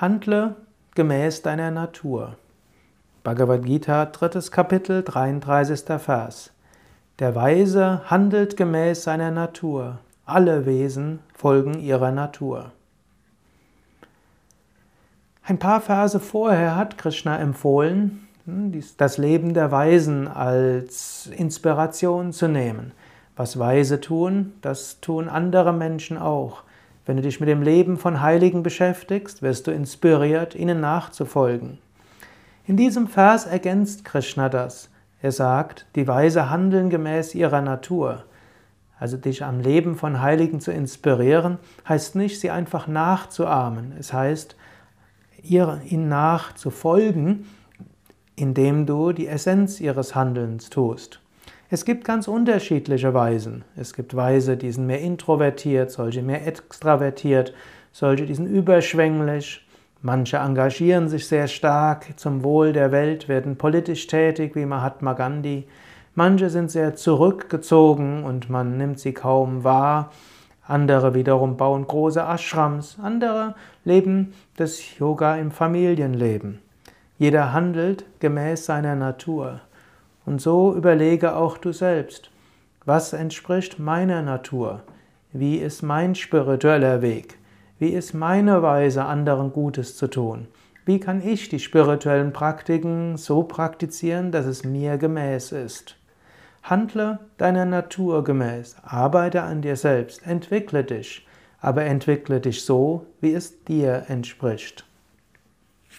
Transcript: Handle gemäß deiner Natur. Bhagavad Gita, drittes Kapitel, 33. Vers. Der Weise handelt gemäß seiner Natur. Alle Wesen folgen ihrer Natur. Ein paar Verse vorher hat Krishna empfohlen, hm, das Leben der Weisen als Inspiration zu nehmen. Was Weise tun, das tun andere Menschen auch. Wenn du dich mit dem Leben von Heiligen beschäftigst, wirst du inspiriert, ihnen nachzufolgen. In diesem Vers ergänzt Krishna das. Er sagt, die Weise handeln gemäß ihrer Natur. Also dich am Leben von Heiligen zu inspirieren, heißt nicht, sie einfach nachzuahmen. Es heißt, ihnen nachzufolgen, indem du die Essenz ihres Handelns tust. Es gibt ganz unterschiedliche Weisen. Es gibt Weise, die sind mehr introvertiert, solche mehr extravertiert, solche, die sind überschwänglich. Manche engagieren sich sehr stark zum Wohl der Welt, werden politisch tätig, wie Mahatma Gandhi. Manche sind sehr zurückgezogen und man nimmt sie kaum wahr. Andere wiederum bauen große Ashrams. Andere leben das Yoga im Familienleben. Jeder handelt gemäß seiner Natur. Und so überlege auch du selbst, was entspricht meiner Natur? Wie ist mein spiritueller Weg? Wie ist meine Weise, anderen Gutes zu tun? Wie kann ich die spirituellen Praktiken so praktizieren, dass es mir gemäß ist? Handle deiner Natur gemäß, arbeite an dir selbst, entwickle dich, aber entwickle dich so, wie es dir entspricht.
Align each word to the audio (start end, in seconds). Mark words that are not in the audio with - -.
Handle 0.00 0.56
gemäß 0.94 1.42
deiner 1.42 1.70
Natur. 1.70 2.36
Bhagavad 3.22 3.66
Gita, 3.66 4.06
drittes 4.06 4.50
Kapitel, 4.50 5.02
33. 5.02 6.00
Vers. 6.00 6.52
Der 7.18 7.34
Weise 7.34 8.00
handelt 8.08 8.56
gemäß 8.56 9.02
seiner 9.02 9.30
Natur. 9.30 9.98
Alle 10.24 10.64
Wesen 10.64 11.18
folgen 11.34 11.78
ihrer 11.78 12.12
Natur. 12.12 12.72
Ein 15.42 15.58
paar 15.58 15.82
Verse 15.82 16.18
vorher 16.18 16.76
hat 16.76 16.96
Krishna 16.96 17.38
empfohlen, 17.38 18.26
hm, 18.46 18.72
das 18.96 19.18
Leben 19.18 19.52
der 19.52 19.70
Weisen 19.70 20.28
als 20.28 21.26
Inspiration 21.26 22.32
zu 22.32 22.48
nehmen. 22.48 22.92
Was 23.36 23.58
Weise 23.58 24.00
tun, 24.00 24.54
das 24.62 25.02
tun 25.02 25.28
andere 25.28 25.74
Menschen 25.74 26.16
auch. 26.16 26.62
Wenn 27.10 27.16
du 27.16 27.24
dich 27.24 27.40
mit 27.40 27.48
dem 27.48 27.62
Leben 27.62 27.96
von 27.96 28.20
Heiligen 28.20 28.62
beschäftigst, 28.62 29.42
wirst 29.42 29.66
du 29.66 29.72
inspiriert, 29.72 30.54
ihnen 30.54 30.78
nachzufolgen. 30.78 31.78
In 32.68 32.76
diesem 32.76 33.08
Vers 33.08 33.46
ergänzt 33.46 34.04
Krishna 34.04 34.48
das. 34.48 34.90
Er 35.20 35.32
sagt, 35.32 35.86
die 35.96 36.06
Weise 36.06 36.50
handeln 36.50 36.88
gemäß 36.88 37.34
ihrer 37.34 37.62
Natur. 37.62 38.22
Also 38.96 39.16
dich 39.16 39.42
am 39.42 39.58
Leben 39.58 39.96
von 39.96 40.20
Heiligen 40.20 40.60
zu 40.60 40.70
inspirieren, 40.70 41.58
heißt 41.88 42.14
nicht, 42.14 42.38
sie 42.38 42.52
einfach 42.52 42.86
nachzuahmen. 42.86 43.92
Es 43.98 44.12
heißt, 44.12 44.54
ihnen 45.42 46.08
nachzufolgen, 46.08 47.44
indem 48.36 48.86
du 48.86 49.10
die 49.10 49.26
Essenz 49.26 49.80
ihres 49.80 50.14
Handelns 50.14 50.70
tust. 50.70 51.20
Es 51.72 51.84
gibt 51.84 52.02
ganz 52.04 52.26
unterschiedliche 52.26 53.14
Weisen. 53.14 53.64
Es 53.76 53.94
gibt 53.94 54.16
Weise, 54.16 54.56
die 54.56 54.72
sind 54.72 54.88
mehr 54.88 55.00
introvertiert, 55.00 55.92
solche 55.92 56.20
mehr 56.20 56.44
extravertiert, 56.44 57.54
solche, 57.92 58.26
die 58.26 58.34
sind 58.34 58.48
überschwänglich. 58.48 59.64
Manche 60.02 60.38
engagieren 60.38 61.08
sich 61.08 61.28
sehr 61.28 61.46
stark 61.46 62.18
zum 62.18 62.42
Wohl 62.42 62.72
der 62.72 62.90
Welt, 62.90 63.28
werden 63.28 63.54
politisch 63.54 64.08
tätig, 64.08 64.56
wie 64.56 64.66
Mahatma 64.66 65.12
Gandhi. 65.12 65.68
Manche 66.16 66.50
sind 66.50 66.72
sehr 66.72 66.96
zurückgezogen 66.96 68.24
und 68.24 68.50
man 68.50 68.76
nimmt 68.76 68.98
sie 68.98 69.12
kaum 69.12 69.62
wahr. 69.62 70.10
Andere 70.66 71.14
wiederum 71.14 71.56
bauen 71.56 71.86
große 71.86 72.20
Ashrams. 72.20 72.98
Andere 73.00 73.54
leben 73.84 74.32
das 74.56 74.98
Yoga 74.98 75.36
im 75.36 75.52
Familienleben. 75.52 76.58
Jeder 77.16 77.52
handelt 77.52 78.06
gemäß 78.18 78.66
seiner 78.66 78.96
Natur. 78.96 79.60
Und 80.26 80.40
so 80.40 80.74
überlege 80.74 81.34
auch 81.34 81.58
du 81.58 81.72
selbst, 81.72 82.30
was 82.84 83.12
entspricht 83.12 83.78
meiner 83.78 84.22
Natur? 84.22 84.82
Wie 85.32 85.58
ist 85.58 85.82
mein 85.82 86.14
spiritueller 86.14 87.02
Weg? 87.02 87.38
Wie 87.78 87.90
ist 87.90 88.14
meine 88.14 88.62
Weise, 88.62 89.04
anderen 89.04 89.52
Gutes 89.52 89.96
zu 89.96 90.08
tun? 90.08 90.48
Wie 90.84 90.98
kann 90.98 91.26
ich 91.26 91.48
die 91.48 91.60
spirituellen 91.60 92.32
Praktiken 92.32 93.16
so 93.16 93.42
praktizieren, 93.42 94.32
dass 94.32 94.46
es 94.46 94.64
mir 94.64 94.98
gemäß 94.98 95.52
ist? 95.52 95.96
Handle 96.62 97.18
deiner 97.38 97.64
Natur 97.64 98.24
gemäß, 98.24 98.76
arbeite 98.82 99.42
an 99.42 99.62
dir 99.62 99.76
selbst, 99.76 100.26
entwickle 100.26 100.84
dich, 100.84 101.26
aber 101.60 101.84
entwickle 101.84 102.40
dich 102.40 102.64
so, 102.64 103.06
wie 103.20 103.32
es 103.32 103.64
dir 103.64 104.04
entspricht. 104.08 104.84